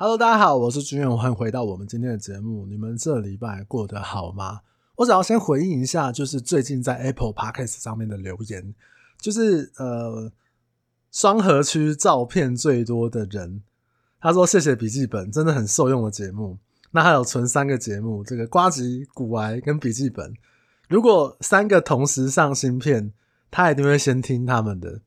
[0.00, 2.64] Hello，大家好，我是君远，欢迎回到我们今天的节目。
[2.66, 4.60] 你们这礼拜过得好吗？
[4.94, 8.72] 我想要先回应一下，就是最近在 Apple Podcast 上面的留言，
[9.20, 10.30] 就是呃，
[11.10, 13.64] 双和区照片最多的人，
[14.20, 16.58] 他说谢谢笔记本，真的很受用的节目。
[16.92, 20.32] 那还有存三个节目，这个瓜吉、古癌跟笔记本，
[20.88, 23.12] 如果三个同时上新片，
[23.50, 25.00] 他一定会先听他们的。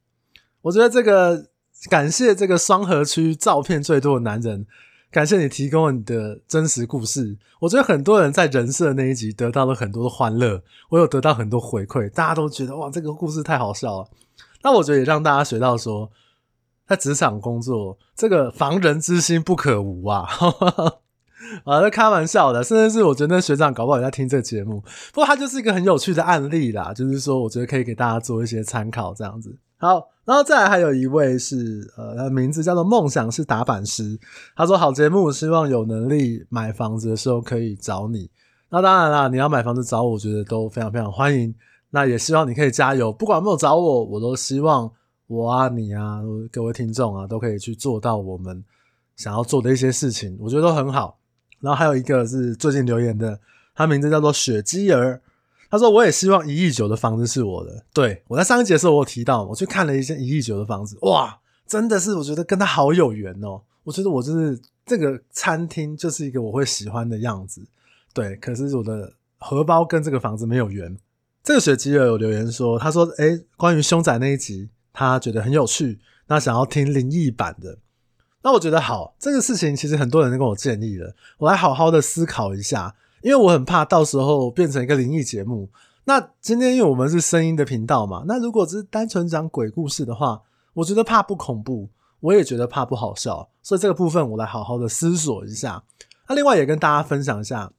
[0.64, 1.50] 我觉得这个。
[1.89, 4.66] 感谢这个双河区照片最多的男人，
[5.09, 7.38] 感谢你提供了你的真实故事。
[7.59, 14.07] 我觉得很多人在人设那一集得到了很多的欢乐，我有得到很多回馈，大家都觉得哇，这个故事太好笑了。
[14.63, 16.12] 那我觉得也让大家学到说，
[16.88, 20.27] 在职场工作，这个防人之心不可无啊。
[21.66, 24.82] 啊，在开玩笑的，甚至是我觉得那学长搞不好也在听这个节目。
[25.12, 29.57] 不过他就是一个很有趣的案例啦，就是说我觉得可以给大家做一些参考，这样子。
[29.81, 34.16] 好，然后再来还有一位是，呃，他的名字叫做梦想是打板师。
[34.55, 38.30] 他说好节目，希望有能力买房子的时候可以找你。
[38.70, 41.52] 那当然啦，你要买房子找我，我觉得都非常非常欢迎。
[41.90, 44.90] 那也希望你可以加油，不管有没有找我，我都希望
[45.26, 46.21] 我啊、你啊、
[46.52, 48.63] 各位听众啊，都可以去做到我们
[49.15, 51.18] 想要做的一些事情，我觉得都很好。
[51.59, 53.40] 然后还有一个是最近留言的，
[53.74, 55.20] 他名字叫做雪姬儿。
[55.72, 57.86] 他说：“我也希望一亿九的房子是我的。
[57.94, 63.62] 对，我在上一集的时候，我有提到，我去看了一间一亿九的房子，哇，真的是我觉得跟他好有缘哦。
[63.86, 67.66] 我觉得我就是这个餐厅就是一个我会喜欢的样子。
[68.14, 70.97] 对，可是我的荷包跟这个房子没有缘。
[71.42, 75.97] 这个雪姬儿有留言说，他说：诶，关于凶宅那一集，他觉得很有趣，
[76.28, 77.78] 那想要听灵异版的。
[78.44, 85.69] 那我觉得好，这个事情其实很多人都跟我建议了，我来好好的思考一下。”因为我很怕到时候变成一个灵异节目。
[86.06, 90.41] 那今天因为我们是声音的频道嘛，那如果只是单纯讲鬼故事的话，
[90.74, 95.84] 我觉得怕不恐怖，我也觉得怕不好笑，所以这个部分我来好好的思索一下。
[96.28, 97.72] 那另外也跟大家分享一下，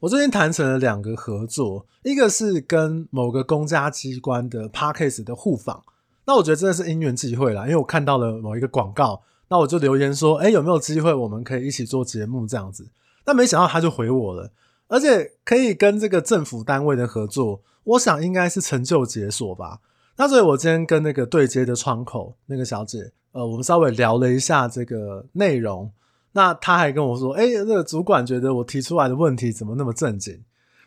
[0.00, 5.82] 我最近谈成了两个合作，一个是跟某个公家机关的 Podcast 的互访。
[6.24, 12.88] 那我觉得真的是因缘际会啦，因为我看到了某一个广告，那我就留言说，诶，有没有机会我们可以一起做节目这样子？
[13.26, 14.50] 那没想到他就回我了。
[14.88, 19.80] 而且可以跟这个政府单位的合作，我想应该是成就解锁吧。
[20.16, 25.90] 那所以我今天跟那个对接的窗口那个小姐，呃，我们稍微聊了一下这个内容。
[26.32, 30.42] 那她还跟我说：“哎，那个主管觉得我提出来的问题怎么那么正经？”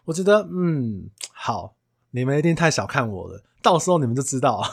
[0.05, 1.75] 我觉得，嗯，好，
[2.11, 4.63] 你们一定太小看我了，到时候你们就知道。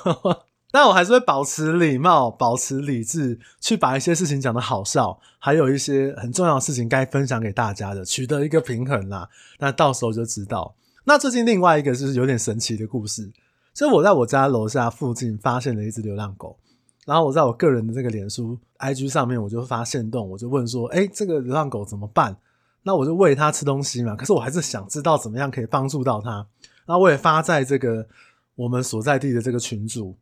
[0.73, 9.29] 但我还是会保持礼貌，保持理智，去把一些事情讲得好笑，还有一些很重要的事情该分享给大家的，取得一个平衡啦。
[9.59, 10.75] 那到时候就知道。
[11.05, 13.31] 那最近另外一个就是有点神奇的故事，
[13.73, 16.59] 就我在我家楼下附近发现了一只流浪狗，
[17.07, 22.37] 然后我在我个人的这个脸书 IG 上面，我就发现动，我就问说：“哎，这个流浪狗怎么办？”
[22.83, 26.47] 那我就喂它吃东西嘛，可是我还是想知道怎么样可以帮助到它。
[26.85, 28.07] 然后我也发在这个
[28.57, 30.15] 我们所在地的这个群组。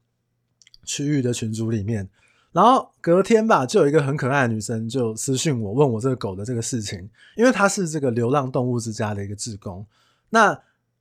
[0.84, 2.09] 区域的群组里面，
[2.53, 9.84] 然后隔天吧，就有一个很可爱的女生就私讯我，问我这个狗的这个事情，因为她是这个流浪动物之家的一个志工。
[10.31, 10.59] 那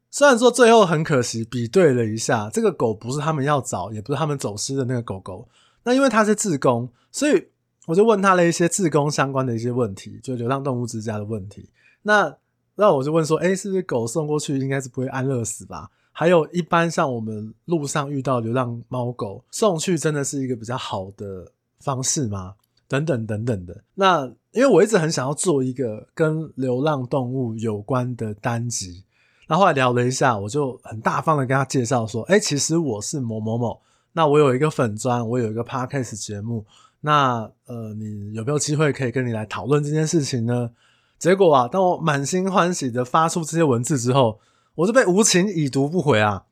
[0.09, 5.47] 虽然说最后很可惜，比对了一下，这个狗不是他们要找，也不是他们走失的那个狗狗。
[5.83, 7.47] 那因为它是志工，所以
[7.87, 11.69] 我就问他了一些志工相关的一些问题，就流浪动物之家的问题。
[12.03, 12.35] 那
[12.75, 15.89] 那我就问说，诶，是不是狗送过去应该是不会安乐死吧？
[16.13, 22.53] 还有一般像我们路上遇到流浪猫狗送去，真的是一个比较好的方式吗？
[22.87, 23.83] 等等等等的。
[23.95, 29.03] 那因为我一直很想要做一个跟流浪动物有关的单集，
[29.47, 33.81] 然后来聊了一下，我就很大方的跟他介绍说：“哎，其实我是某某某，
[34.11, 36.63] 那我有一个粉专，我有一个 podcast 节目，
[37.01, 40.69] 那呃，你有没有机会可以跟你来讨论这件事情呢？”
[41.17, 44.39] 结果啊，当我满心欢喜的发出这些文字之后，
[44.75, 46.47] 我就被无情已读不回啊！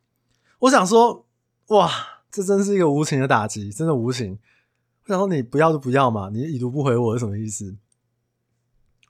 [0.59, 1.25] 我想说，
[1.69, 1.89] 哇，
[2.29, 4.37] 这真是一个无情的打击，真的无情。
[5.05, 7.75] 我想说，你不要就不要嘛，你已读不回我是什么意思？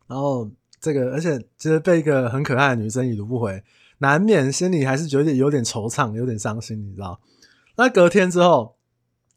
[0.07, 0.49] 然后
[0.79, 3.61] 这个，而且其实被一个很可爱的女生已读不回，
[3.97, 7.19] 难免心里还是觉得有点惆怅，有点伤心，你知道？
[7.75, 8.77] 那隔天之后，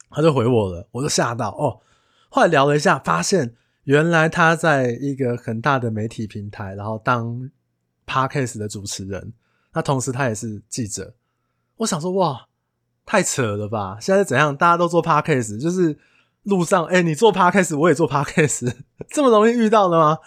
[0.09, 1.81] 他就回我了，我就吓到哦。
[2.29, 7.50] 后来聊了一下，发现原来他在一个很大的媒体平台，然后当
[8.06, 9.32] Podcast 的主持人。
[9.75, 11.15] 那同时他也是记者，
[11.79, 12.49] 我想说哇，
[13.05, 13.99] 太扯了吧！
[14.00, 14.56] 现在怎样？
[14.56, 15.99] 大家都做 podcast，就是
[16.44, 18.75] 路上哎、你做 podcast，我也做 podcast，
[19.11, 20.19] 这么容易遇到的吗？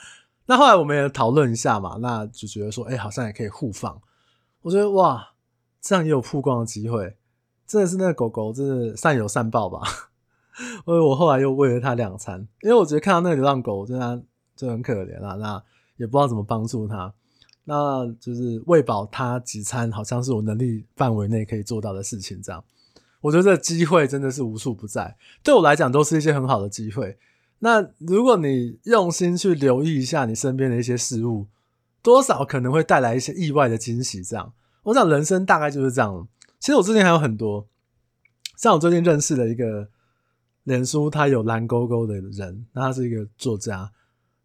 [0.45, 4.01] 那后来我们也讨论一下嘛，那就觉得说，哎、好像也可以互放。
[4.61, 5.29] 我觉得哇，
[5.81, 7.17] 这样也有曝光的机会，
[7.65, 9.81] 真的是那个狗狗，真的善有善报吧。
[10.85, 14.23] 所以我后来又喂了它两餐，因为我觉得看到那个流浪狗，真的
[14.55, 15.35] 就很可怜啊。
[15.35, 15.63] 那
[15.97, 17.13] 也不知道怎么帮助他，
[17.69, 22.41] 那就是喂饱他几餐，好像是我能力范围内可以做到的事情。
[22.41, 22.63] 这样，
[23.19, 27.17] 我觉得这机会真的是无处不在，对我来讲都是一些很好的机会。
[27.59, 31.47] 那如果你用心去留意一下你身边的一些事物，
[32.01, 34.23] 多少可能会带来一些意外的惊喜。
[34.23, 34.53] 这样，
[34.83, 36.25] 我想人生大概就是这样。
[36.59, 37.67] 其实我最近还有很多，
[38.55, 39.89] 像我最近认识的一个
[40.63, 43.91] 脸书，他有蓝勾勾的人，那他是一个作家。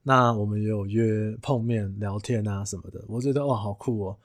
[0.05, 4.17] 那我们也有约碰面聊天啊什么的，我觉得哇好酷哦。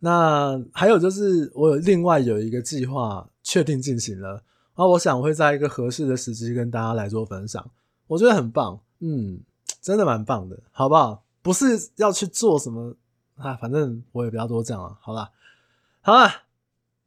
[0.00, 4.42] 那还有就是我有另外有一个计划确定进行了，然
[4.76, 7.64] 后我想会在一个合适的时机跟大家来做分享，
[8.08, 9.40] 我觉得很棒，嗯，
[9.80, 11.22] 真的蛮棒的，好不好？
[11.42, 12.94] 不是要去做什么
[13.36, 15.30] 啊，反正我也不要多讲了，好吧？
[16.00, 16.42] 好啦，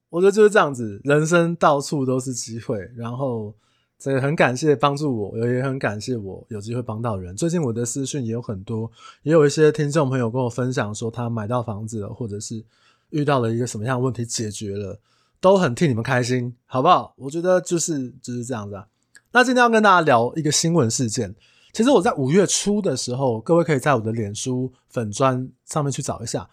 [0.09, 3.53] 我觉得就是这样子，人生到处都是机会，然后。
[3.99, 7.35] 这很感谢帮助我，也很感谢我有机会帮到人。
[7.35, 8.91] 最近我的私讯也有很多，
[9.23, 12.63] 也有一些听众朋友跟我分享说他买到房子了，或者是
[13.09, 14.99] 遇到了一个什么样的问题解决了，
[15.41, 17.15] 都很替你们开心，好不好？
[17.17, 18.87] 我觉得就是就是这样子啊。
[19.31, 21.33] 那今天要跟大家聊一个新闻事件，
[21.73, 26.47] 其实我在五月初的时候，各位可以在我的脸书粉砖上面去找一下，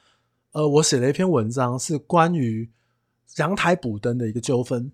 [0.52, 2.66] 呃，我写了一篇文章，是关于
[3.36, 4.90] 阳台补灯的一个纠纷。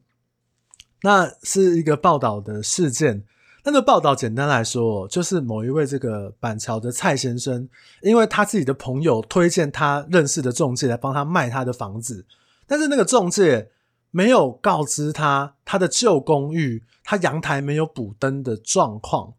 [1.03, 3.25] 那是一个报道的事件。
[3.63, 7.69] 那个报道简单来说，就是某一位这个板桥的蔡先生，
[8.01, 12.25] 因为他自己的朋友推荐他认识的中介来帮他卖他的房子，
[12.67, 13.69] 但是那个中介
[14.11, 19.35] 没有告知他他的旧公寓他阳台没有补灯的状况，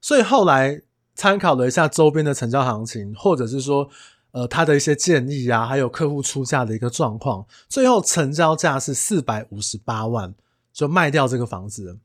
[0.00, 0.80] 所以后来
[1.14, 3.86] 参考了一下周边的成交行情，或者是说
[4.30, 10.34] 呃他的一些建议啊，还有客户出价的一个状况，最后成交价是四百五十八万。
[10.78, 11.98] 就卖掉这个房子，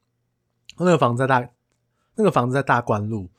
[0.80, 1.48] 那个房子在大，
[2.16, 3.30] 那个房子在大关路。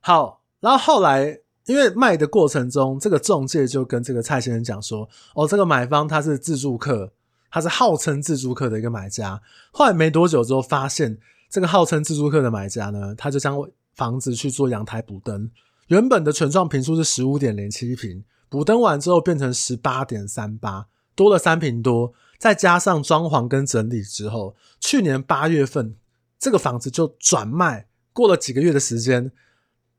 [0.00, 7.12] 好，然后后来因为卖的过程中，这个中介就跟这个蔡先生讲说：“哦，这个买方他是自住客，
[7.52, 9.40] 他是号称自住客的一个买家。”
[9.70, 11.16] 后来没多久之后，发现
[11.48, 13.56] 这个号称自住客的买家呢，他就将
[13.94, 15.48] 房子去做阳台补灯，
[15.86, 22.12] 原本的全幢坪数是十五点零七坪，补灯完之后变成十八点三八，多了三坪多。
[22.40, 25.94] 再加上装潢跟整理之后，去年八月份
[26.38, 29.30] 这个房子就转卖，过了几个月的时间，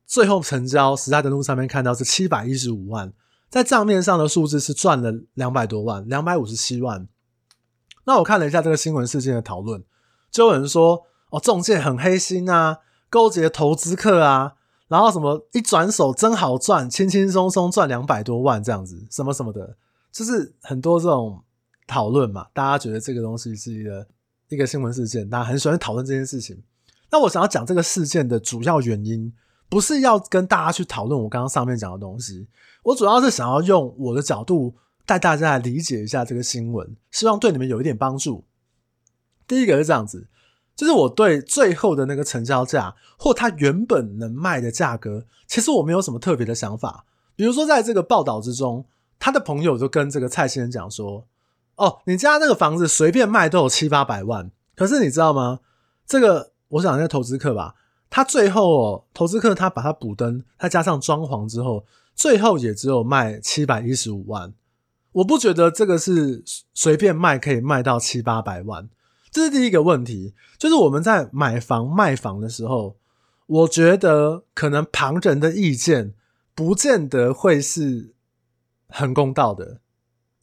[0.07, 3.13] 最后成交，实价登录上面看到是七百一十五万，
[3.47, 7.07] 在账面上的数字是赚了两百多万，两百五十七万。
[8.05, 9.83] 那我看了一下这个新闻事件的讨论，
[10.31, 12.79] 就有人说哦，中介很黑心啊，
[13.11, 14.53] 勾结投资客啊，
[14.87, 19.77] 然后什么一转手真好赚，轻轻松松赚两百多万这样子，什么什么的，
[20.11, 21.43] 就是很多这种。
[21.87, 24.07] 讨论嘛，大家觉得这个东西是一个
[24.49, 26.61] 一个新闻事件，大家很喜欢讨论这件事情。
[27.09, 29.33] 那我想要讲这个事件的主要原因，
[29.67, 32.47] 不是要跟大家去讨论我刚刚上面讲的东西，
[32.83, 34.75] 我主要是想要用我的角度
[35.05, 38.45] 带大家来理解一下这个新闻，希望对你们有一点帮助。
[39.45, 40.27] 第一个是这样子，
[40.75, 47.05] 就是我对最后的那个成交价或他原本能卖的价格，其实我没有什么特别的想法。
[47.35, 48.85] 比如说在这个报道之中，
[49.19, 51.27] 他的朋友就跟这个蔡先生讲说。
[51.81, 55.61] 哦，你家那个房子随便卖都有七八百万，可是你知道吗？
[56.05, 57.73] 这个我想那个投资客吧，
[58.07, 61.83] 他最后哦，投资客他把它补灯，他加上装潢之后，
[62.13, 64.53] 最后也只有卖七百一十五万。
[65.13, 66.43] 我不觉得这个是
[66.75, 68.87] 随便卖可以卖到七八百万，
[69.31, 70.35] 这是第一个问题。
[70.59, 72.95] 就是我们在买房卖房的时候，
[73.47, 76.13] 我觉得可能旁人的意见
[76.53, 78.13] 不见得会是
[78.87, 79.79] 很公道的，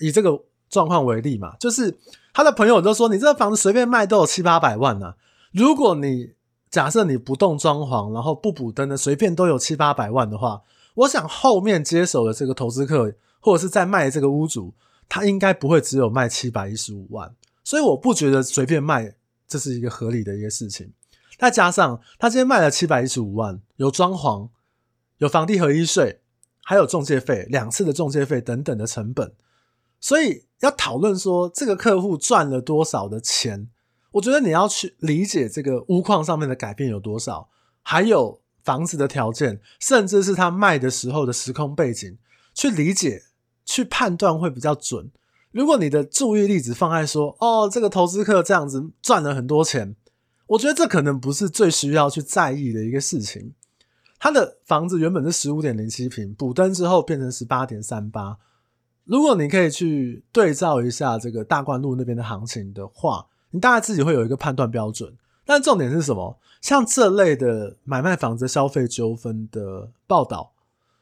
[0.00, 0.47] 以这个。
[0.68, 1.98] 状况为例嘛，就是
[2.32, 5.14] 他的朋友都说，你这个房子随便卖都有七八百万呢、
[5.52, 6.34] 如果你
[6.70, 10.62] 假设你不动装潢，然后不补灯的，随便都有七八百万的话，
[10.94, 14.74] 我想后面接手的这个投资客或者是在卖的这个屋主，
[15.08, 17.34] 他应该不会只有卖七百一十五万。
[17.64, 19.14] 所以我不觉得随便卖
[19.46, 20.92] 这是一个合理的一个事情。
[21.38, 24.48] 再加上他今天卖了七百一十五万，有装潢，
[25.18, 26.20] 有房地合一税，
[26.64, 29.32] 还有中介费两次的中介费等等的成本，
[30.00, 30.48] 所以。
[30.60, 33.68] 要讨论说这个客户赚了多少的钱，
[34.10, 37.48] 我觉得你要去理解这个屋况上面的改变有多少，
[37.84, 42.18] 还有房子的条件，甚至是他卖的时候的时空背景，
[42.54, 43.22] 去理解、
[43.64, 45.12] 去判断会比较准。
[45.52, 49.94] 如果你的注意力只放在说哦，这个投资客这样子赚了很多钱，
[50.48, 53.54] 我觉得这可能不是最需要去在意的一个事情。
[54.18, 58.38] 他的房子原本是十五点零七平，补灯之后变成十八点三八。
[59.08, 65.16] 如果你可以去对照一下这个大观路那边的行情的话，你大概自己会有一个判断标准。
[65.46, 66.38] 但重点是什么？
[66.60, 70.52] 像这类的买卖房子消费纠纷的报道，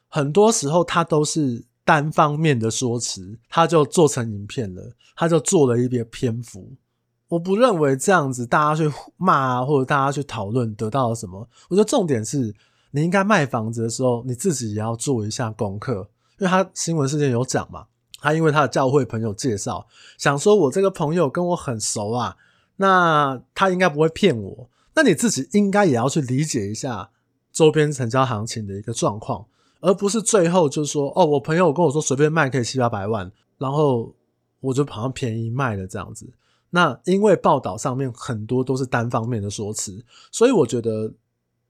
[0.07, 6.71] 很多时候它都是单方面的说辞，他就做成影片了，他就做了一篇篇幅。
[7.27, 11.45] 我不认为这样子大家去骂啊，或者大家去讨论得到了什么。
[11.69, 12.55] 我觉得重点是
[12.91, 16.09] 你应该卖房子的时候，你自己也要做一下功课，
[16.39, 17.87] 因为他新闻事件有讲嘛，
[18.27, 22.35] 他因为他的教会朋友介绍，想说我这个朋友跟我很熟啊。
[22.79, 27.09] 那他应该不会骗我，那你自己应该也要去理解一下
[27.51, 29.47] 周边成交行情的一个状况，
[29.79, 34.13] 而不是最后就说哦，我朋友跟我说随便卖可以七八百万，然后
[34.59, 36.31] 我就好像便宜卖了这样子。
[36.69, 41.11] 那因为报道上面很多都是单方面的说辞，所以我觉得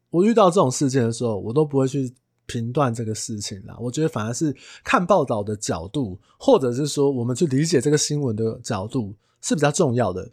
[0.09, 2.13] 我遇到这种事件的时候，我都不会去
[2.47, 3.77] 评断这个事情啦。
[3.79, 10.31] 我觉得反而是看报道的角度，或者是说我们去理解这个新闻的角度是比较重要的。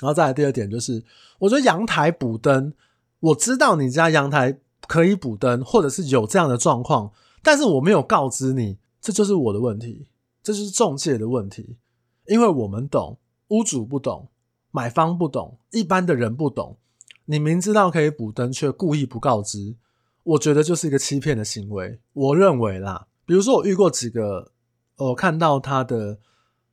[0.00, 1.02] 然后再来第二点就是，
[1.38, 2.72] 我觉得阳台补灯，
[3.20, 10.08] 我知道你家阳台可以补灯，或者是有这样的状况，但是我没有告知你，这就是我的问题，
[10.42, 11.76] 这就是中介的问题，
[12.26, 13.18] 因为我们懂，
[13.48, 14.28] 屋主不懂，
[14.70, 16.78] 买方不懂，一般的人不懂，
[17.26, 19.76] 你明知道可以补灯却故意不告知，
[20.22, 21.98] 我觉得就是一个欺骗的行为。
[22.12, 24.52] 我认为啦，比如说我遇过几个，
[24.96, 26.18] 我看到他的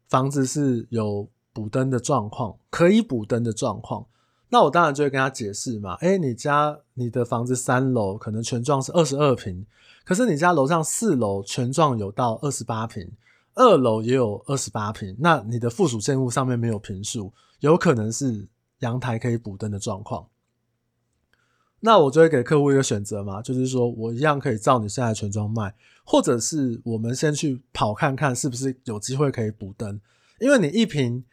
[0.07, 1.29] 房子是有。
[1.57, 4.05] 补灯的状况，可以补灯的状况，
[4.49, 5.95] 那我当然就会跟他解释嘛。
[6.01, 9.65] 诶，你家你的房子三楼可能权状是二十二平，
[10.05, 13.11] 可是你家楼上四楼权状有到二十八平，
[13.55, 18.47] 二楼也有二十八平，那你的附属建物上面没有平数，有可能是
[18.81, 20.27] 阳台可以补灯的状况。
[21.79, 29.99] 那我就会给客户一个选择嘛，就是说我一样可以照你现在全装卖，或者是我们先去跑看看是不是有机会可以补灯，
[30.39, 31.23] 因为你一瓶。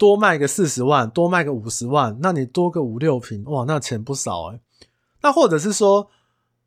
[0.00, 4.58] 多卖个四十万，多卖个五十万，那你多个五六瓶，哇，那钱不少诶。
[5.20, 6.08] 那或者是说，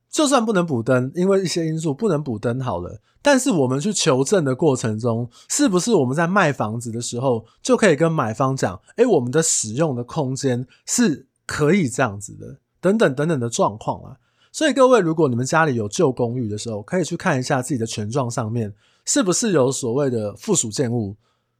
[0.07, 14.17] 就算不能补灯，因为一些因素不能补灯好了，但是我们去求证的过程中，是不是我们在卖房子的时候就可以跟买方讲，诶，我们的使用的空间是可以这样子的，等等等等的状况啊。
[14.51, 18.71] 所以各位，如果你们家里有旧公寓的时候，可以去看一下自己的权状上面
[19.05, 21.15] 是不是有所谓的附属建物，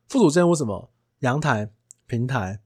[0.08, 0.92] 附属建物什么？
[1.20, 1.72] 阳台、
[2.06, 2.60] 平台、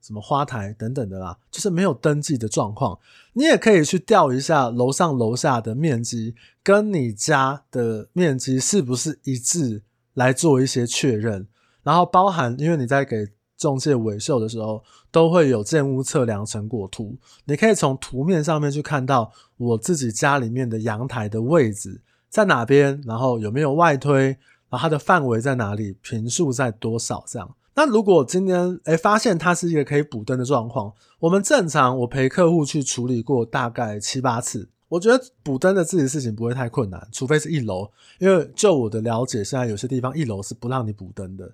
[0.00, 2.98] 什么花台等等的啦，就是没有登记的状况。
[3.34, 9.82] 你也可以去调一下楼上楼下的面积，跟你家的面积是不是一致，
[10.14, 11.48] 来做一些确认。
[11.82, 24.26] 然后包含，因为你在给中介维修的时候，都会有建屋测量成果图，你可以从图面上面去看到我自己家里面的阳台的位置在哪边，然后有没有外推，
[24.68, 27.54] 然后它的范围在哪里，坪数在多少这样。
[27.74, 41.52] 那如果今天诶、发现它是一个可以补灯的状况，我们正常我陪客户去处理过大概七八次，我觉得补灯的自己事情不会太困难，除非是一楼，因为就我的了解，现在有些地方一楼是不让你补灯的，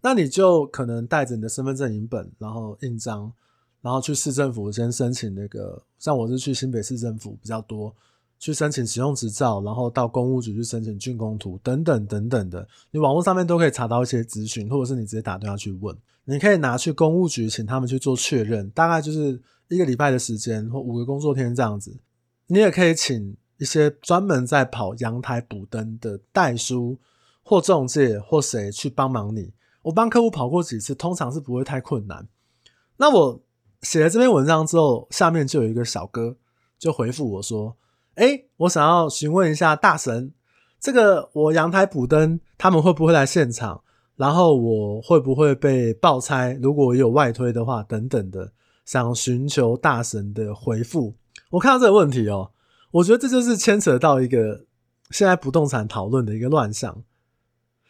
[0.00, 3.32] 那你就可能带着你的身份证影本，然后印章，
[3.82, 7.94] 然后去市政府先申请那个，像我是去新北市政府比较多。
[8.38, 19.38] 去申请使用执照，然后到公务局去申请竣工图等等等等的，你网络上面都可以查到一些资讯，或者是你直接打电话去问，你可以拿去公务局请他们去做确认，大概就是
[19.68, 21.94] 一个礼拜的时间或五个工作天这样子。
[22.46, 26.96] 你也可以请一些专门在跑阳台补灯的代书
[27.42, 29.52] 或中介或谁去帮忙你。
[29.82, 32.28] 我帮客户跑过几次，通常是不会太困难。
[32.96, 33.42] 那我
[33.82, 36.36] 写了这篇文章之后，下面就有一个小哥
[36.78, 37.76] 就回复我说。
[38.16, 40.34] 哎、我想要询问一下大神，
[40.78, 43.82] 这个我阳台补灯，他们会不会来现场？
[44.16, 46.58] 然后我会不会被爆拆？
[46.60, 48.52] 如果有外推的话，等等的，
[48.84, 51.14] 想寻求大神的回复。
[51.48, 52.50] 我看到这个问题哦，
[52.90, 54.66] 我觉得这就是牵扯到一个
[55.10, 57.02] 现在不动产讨论的一个乱象。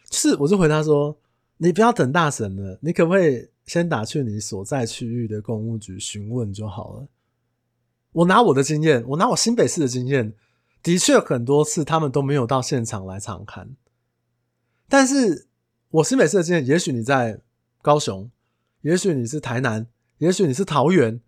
[0.09, 1.17] 是，我就回答说，
[1.63, 7.07] 你不要等大神了，你可不可以先打去你所在区域的公务局询问就好了？
[8.13, 10.33] 我拿我的经验，我拿我新北市的经验，
[10.81, 13.75] 的确很多次他们都没有到现场来查看。
[14.89, 15.45] 但是
[15.91, 17.39] 我新北市的经验，也许你在
[17.83, 18.31] 高雄，
[18.81, 19.85] 也许你是台南，
[20.17, 21.21] 也许你是桃园，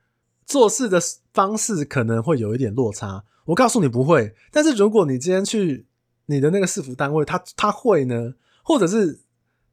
[0.47, 0.99] 做事的
[1.31, 3.23] 方式可能会有一点落差。
[3.45, 5.85] 我告诉你不会，但是如果你今天去
[6.25, 9.19] 你的那个市府单位，他他会呢，或者是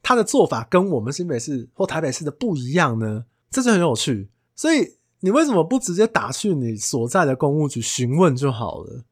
[0.02, 4.28] 他的做法跟我们新北市或台北市的不一样呢，这就很有趣。
[4.54, 4.96] 所以。
[5.22, 9.04] 你为什么不直接打去你所在的公务局询问就好了？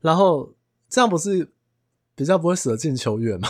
[0.00, 0.54] 然后
[0.88, 1.50] 这样不是
[2.14, 3.48] 比较不会舍近求远吗？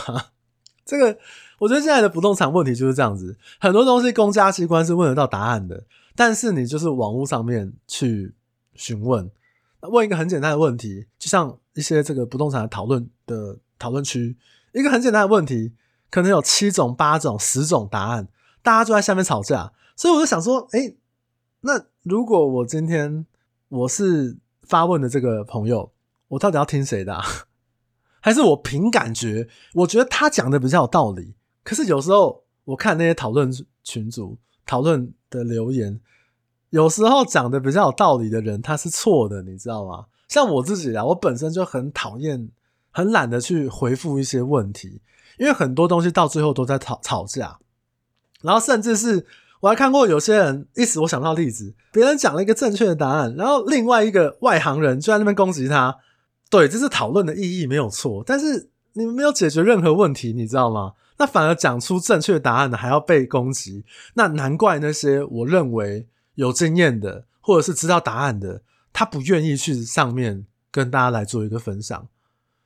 [0.83, 1.15] 这个
[1.59, 8.33] 我觉得现在的不动产问题就是这样子，很多东西公家机关是问得到答案的，但是你就是网络上面去
[8.73, 9.29] 询问，
[9.81, 14.35] 问一个很简单的问题，就像一些这个不动产的讨论的讨论区，
[14.73, 15.73] 一个很简单的问题，
[16.09, 18.27] 可能有七种、八种、十种答案，
[18.61, 20.93] 大家就在下面吵架，所以我就想说，哎，
[21.61, 23.25] 那如果我今天
[23.67, 25.91] 我是发问的这个朋友，
[26.29, 27.23] 我到底要听谁的啊？
[28.21, 31.35] 还是我凭感觉，我觉得他讲的比较有道理。
[31.63, 33.49] 可是有时候我看那些讨论
[33.83, 35.99] 群组讨论的留言，
[36.71, 40.05] 有时候讲的比较有道理的人他是错的，你知道吗？
[40.27, 42.49] 像我自己啊，我本身就很讨厌、
[42.91, 45.01] 很懒得去回复一些问题，
[45.39, 47.57] 因为很多东西到最后都在吵吵架。
[48.41, 49.25] 然后甚至是
[49.61, 55.97] 我还看过有些人，一时我想到例子，别人讲了一个正确的答案，然后另外一个外行人就在那边攻击他。
[56.49, 60.93] 对，这是讨论的意义没有错，但是你们没有解决任何问题，你知道吗？
[61.17, 68.61] 那反而讲出正确答案的还要被攻击，那难怪那些我认为有经验的或者是知道答案的，
[68.93, 72.07] 他不愿意去上面跟大家来做一个分享。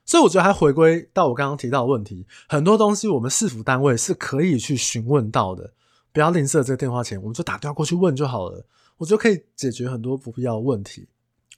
[0.05, 5.74] 所以我觉得还回归到我刚刚提到的问题，很多东西我们市府单位是可以去询问到的，
[6.12, 8.65] 不要吝啬这个电话钱，我们就打电话过去问就好了，
[8.98, 11.07] 我觉得可以解决很多不必要的问题。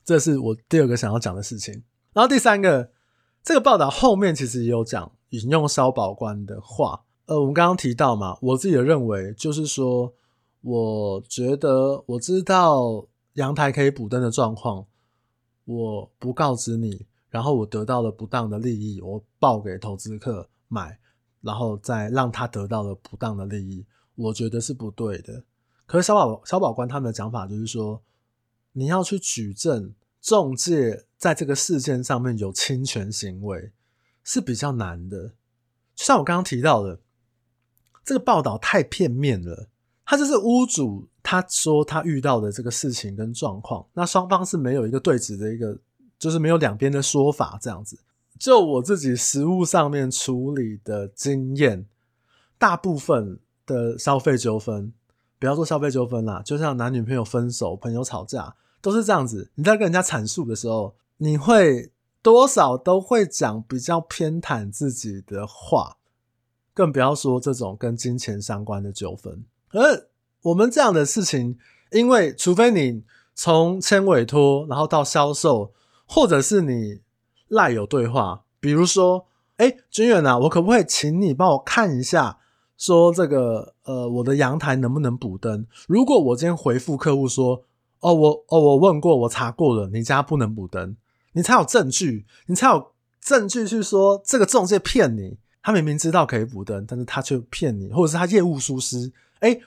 [0.03, 1.83] 这是我第二个想要讲的事情。
[2.13, 2.91] 然后第三个，
[3.43, 10.13] 这个报道后面其实也有讲引用萧宝官的话，呃，我们刚刚提到嘛，我自己的认为就是说，
[10.61, 14.85] 我觉得我知道阳台可以补灯的状况，
[15.65, 17.05] 我不告知你，
[17.35, 20.97] 然后我得到了不当的利益，我报给投资客买，
[21.41, 25.43] 然后再让他得到了不当的利益，我觉得是不对的。
[25.85, 28.01] 可是小宝小宝官他们的讲法就是说，
[28.71, 29.93] 你要去举证。
[30.21, 33.71] 中介在这个事件上面有侵权行为
[34.23, 35.33] 是比较难的，
[35.93, 36.99] 就像我刚刚提到的，
[38.03, 39.67] 这个报道太片面了。
[40.03, 45.77] 他就是屋主，他说他遇到的这个事情跟状况，那双方是没有一个对质的一个，
[46.17, 47.99] 就是没有两边的说法这样子。
[48.39, 51.85] 就我自己实务上面处理的经验，
[52.57, 54.93] 大部分的消费纠纷，
[55.39, 58.55] 不要说消费纠纷啦，就像男女朋友分手、朋友吵架。
[58.81, 65.97] 都是这样子，你在跟人家阐述的时候，你会多少都会讲比较偏袒自己的话，
[66.71, 69.43] 更不要说这种跟金钱相关的纠纷。
[69.71, 70.07] 而
[70.43, 71.57] 我们这样的事情，
[71.89, 75.73] 因为除非你从签委托，然后到销售，
[76.05, 77.01] 或者是你
[77.47, 82.39] 赖有对话，比如说，哎，君远啊，我可不可以请你帮我看一下，
[82.77, 85.65] 说这个呃，我的阳台能不能补灯？
[85.87, 87.63] 如果我今天回复客户说。
[88.01, 90.95] 哦，我哦，我问过，我查过了，你家不能补灯，
[91.31, 99.59] 你才有证据，你才有证据去说这个中介骗你，他明明知道可以补灯，但是他却骗你，或者是他业务疏失，诶，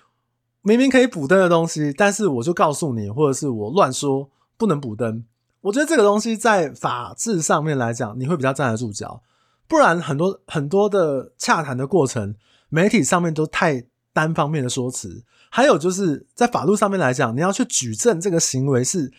[0.62, 5.24] 明明可以补灯的东西，但是我就告诉你，或者是我乱说不能补灯，
[5.60, 9.22] 我觉得这个东西在法治上面来讲，你会比较站得住脚，
[9.66, 12.34] 不然很多很多的洽谈的过程，
[12.68, 15.24] 媒体上面都太单方面的说辞。
[15.50, 19.12] 还有就是在法律上面来讲，你要去举证这个行为是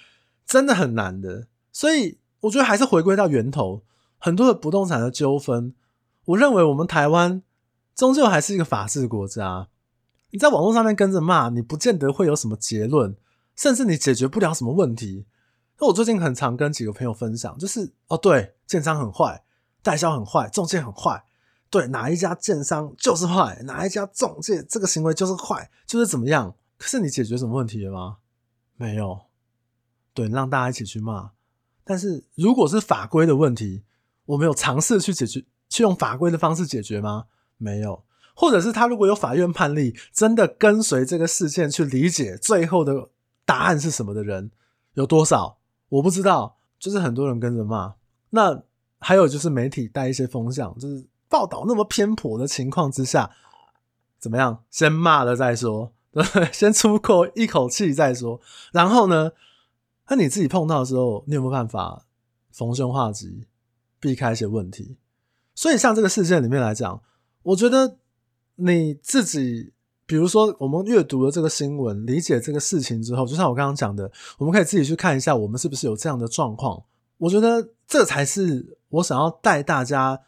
[0.45, 3.83] 真的很难的，所以我觉得还是回归到源头。
[4.17, 5.73] 很多的不动产的纠纷，
[6.25, 7.41] 我认为我们台湾
[7.95, 9.67] 终究还是一个法治国家。
[10.31, 13.15] 你在网络上面跟着骂，你不见得会有什么结论，
[13.55, 15.25] 甚至你解决不了什么问题。
[15.79, 19.43] 那我最近很常跟几个朋友分享，就是哦，对，建商很坏，
[19.81, 21.23] 代销很坏，中介很坏。
[21.69, 26.55] 对，哪一家建商就是坏，哪一家中介这个行为就是坏，就是怎么样？
[26.77, 28.17] 可是你解决什么问题了吗？
[28.75, 29.21] 没有。
[30.13, 31.31] 对，让大家一起去骂。
[31.83, 33.83] 但是如果是法规的问题，
[34.25, 37.27] 我们有尝试去解决，去用法规的方式解决吗？
[37.57, 38.03] 没有。
[38.35, 43.09] 或者是他如果有法院判例，真的跟随这个事件去理解最后的
[43.45, 44.49] 答案是什么的人
[44.95, 45.58] 有多少？
[45.89, 46.57] 我不知道。
[46.79, 47.95] 就是很多人跟着骂。
[48.29, 48.63] 那
[48.99, 51.05] 还有就是媒体带一些风向，就是。
[51.31, 53.29] 报道那么偏颇的情况之下，
[54.17, 54.63] 怎么样？
[54.71, 58.41] 先骂了再说， 对，先出口一口气再说。
[58.71, 59.31] 然后呢，
[60.07, 62.07] 那你自己碰到的时候，你有没有办法
[62.51, 63.45] 逢凶化吉，
[63.99, 64.97] 避开一些问题？
[65.53, 66.99] 所以，像这个事件里面来讲，
[67.43, 67.99] 我觉得
[68.55, 69.71] 你自己，
[70.09, 76.83] 比如说我们阅读了这个新闻，理解这个事情之后，就像我刚刚讲的，我们可以自己去看一下，我们是不是有这样的状况？
[77.19, 80.19] 我觉得这才是我想要带大家。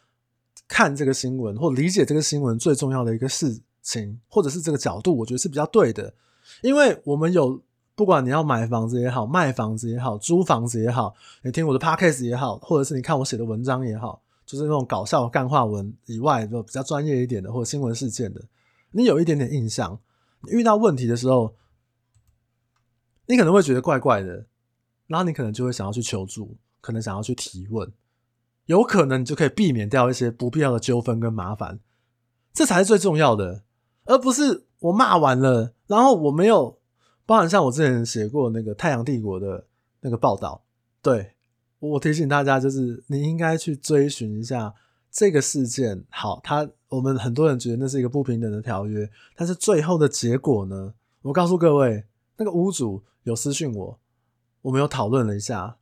[0.68, 6.14] 看这个新闻或理解这个新闻最重要的一个事情，或者是这个角度，我觉得是比较对的。
[6.62, 7.60] 因为我们有，
[7.94, 18.40] 不管你要买房子也好，卖房子也好，租房子也好，你听我的 podcast 也好，或者是你看我写的文章也好，就是那种搞笑干话文以外，就比较专业一点的或者新闻事件的，
[18.92, 20.00] 你有一点点印象，
[20.42, 21.54] 你遇到问题的时候，
[23.26, 24.46] 你可能会觉得怪怪的，
[25.06, 27.92] 然后你可能就会想要去求助，可能想要去提问，
[28.66, 31.80] 有可能你就可以避免掉一些不必要的纠纷跟麻烦，
[32.52, 33.64] 这才是最重要的，
[34.04, 36.78] 而不是我骂完了，然后我没有，
[37.26, 39.66] 包含像我之前写过那个太阳帝国的
[40.00, 40.64] 那个报道，
[41.00, 41.32] 对。
[41.82, 44.72] 我提醒大家，就是你应该去追寻一下
[45.12, 46.04] 这个事件。
[46.10, 50.94] 好，他我们很多人觉得那是一个不平等的条约，但是最后的结果呢？
[51.20, 52.04] 我告诉各位，
[52.38, 54.00] 那个屋主有私讯我，
[54.62, 55.76] 我们有讨论了一下，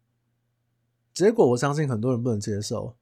[1.14, 2.96] 结果我相信很多人不能接受。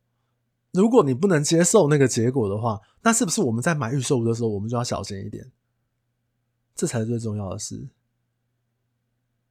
[0.73, 5.51] 如果你不能接受那个结果的话，那是不是我们在买预售屋的时候，我们就要小心一点？
[6.75, 7.89] 这才是最重要的事，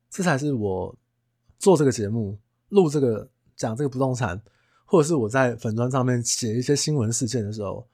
[0.09, 0.95] 这才是我
[1.57, 2.37] 做这个节目、
[2.69, 3.29] 录这个。
[3.57, 4.39] 讲这个不动产，
[4.89, 7.86] 或者是我在粉专上面写一些新闻事件的时候，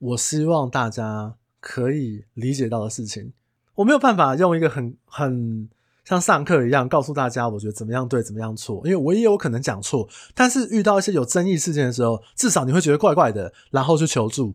[0.00, 3.32] 我希望大家可以理解到的事情，
[3.76, 5.68] 我没有办法用一个很很
[6.04, 10.08] 像上课一样告诉大家，我觉得怎么样对，怎么样错，因为我也有可能讲错。
[10.34, 14.52] 但是遇到一些有争议事件的时候，至少你会觉得怪怪的，然后去求助，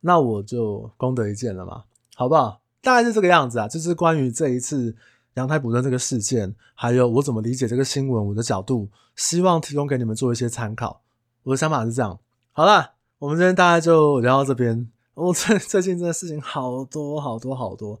[0.00, 2.60] 那我就功德一件了嘛，好不好？
[2.82, 4.94] 大概是这个样子啊，就是关于这一次。
[5.34, 11.02] 阳台补登这个事件，还有我怎么理解这个新闻，我的角度，希望提供给你们做一些参考。
[11.42, 12.18] 我的想法是这样。
[12.52, 14.90] 好了，我们今天大概就聊到这边。
[15.14, 18.00] 我最最近真的事情好多好多好多，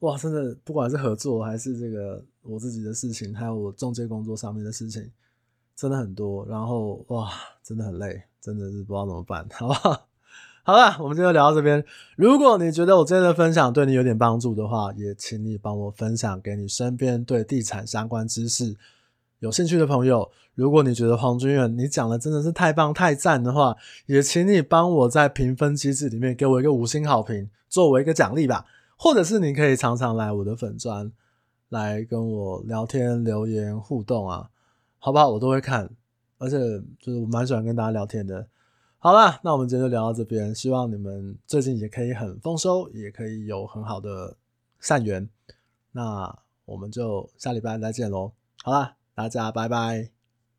[0.00, 5.10] 哇，真的不管是合作还是这个我自己的事情，还有我中介工作上面的事情，
[5.74, 6.46] 真的很多。
[6.46, 7.30] 然后哇，
[7.62, 10.08] 真的很累，真的是不知道怎么办，好不好？
[10.62, 11.82] 好了，我们今天就聊到这边。
[12.16, 18.76] 如果你觉得我今天的分享对你有点帮助的话，也请你帮我分享给你身边对地产相关知识
[19.38, 20.30] 有兴趣的朋友。
[20.54, 23.74] 如果你觉得黄君远你讲的真的是太棒太赞的话，
[24.06, 28.66] 也请你帮我在评分机制里面给我一个五星好评，作为一个奖励吧。
[28.96, 31.10] 或者是你可以常常来我的粉专
[31.68, 34.50] 来跟我聊天、留言互动啊，
[34.98, 35.30] 好不好？
[35.30, 35.88] 我都会看，
[36.38, 36.58] 而且
[37.00, 38.46] 就是我蛮喜欢跟大家聊天的。
[39.00, 40.52] 好啦，那我们今天就聊到这边。
[40.52, 44.36] 希望你们最近也可以很丰收，也可以有很好的
[44.80, 45.28] 善缘。
[45.92, 48.32] 那我们就下礼拜再见喽。
[48.64, 50.17] 好啦，大家拜拜。